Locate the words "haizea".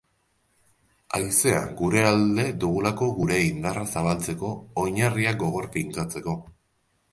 1.17-1.59